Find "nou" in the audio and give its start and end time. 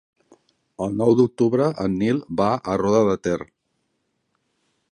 1.01-1.11